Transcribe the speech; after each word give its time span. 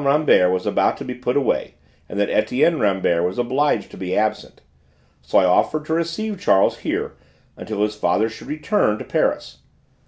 Rambert 0.00 0.52
was 0.52 0.64
about 0.64 0.96
to 0.98 1.04
be 1.04 1.14
put 1.16 1.36
away, 1.36 1.74
and 2.08 2.20
that 2.20 2.30
Etienne 2.30 2.78
Rambert 2.78 3.24
was 3.24 3.36
obliged 3.36 3.90
to 3.90 3.96
be 3.96 4.16
absent, 4.16 4.60
so 5.22 5.38
I 5.38 5.44
offered 5.44 5.86
to 5.86 5.94
receive 5.94 6.40
Charles 6.40 6.78
here 6.78 7.14
until 7.56 7.82
his 7.82 7.96
father 7.96 8.28
should 8.28 8.46
return 8.46 8.98
to 8.98 9.04
Paris. 9.04 9.58